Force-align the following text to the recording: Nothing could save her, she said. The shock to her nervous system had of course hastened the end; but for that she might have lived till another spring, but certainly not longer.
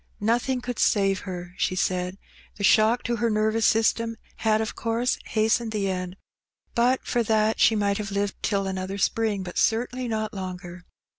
Nothing 0.19 0.61
could 0.61 0.79
save 0.79 1.19
her, 1.29 1.53
she 1.57 1.75
said. 1.75 2.17
The 2.55 2.63
shock 2.63 3.03
to 3.03 3.17
her 3.17 3.29
nervous 3.29 3.67
system 3.67 4.15
had 4.37 4.59
of 4.59 4.75
course 4.75 5.19
hastened 5.25 5.71
the 5.73 5.91
end; 5.91 6.17
but 6.73 7.05
for 7.05 7.21
that 7.21 7.59
she 7.59 7.75
might 7.75 7.99
have 7.99 8.09
lived 8.09 8.41
till 8.41 8.65
another 8.65 8.97
spring, 8.97 9.43
but 9.43 9.59
certainly 9.59 10.07
not 10.07 10.33
longer. 10.33 10.85